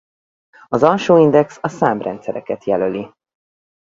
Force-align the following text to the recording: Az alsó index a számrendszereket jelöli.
Az 0.67 0.83
alsó 0.83 1.17
index 1.17 1.57
a 1.61 1.67
számrendszereket 1.67 2.63
jelöli. 2.63 3.13